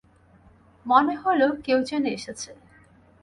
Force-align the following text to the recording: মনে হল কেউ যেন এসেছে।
মনে 0.85 1.15
হল 1.15 1.41
কেউ 1.65 1.79
যেন 1.83 2.03
এসেছে। 2.07 2.51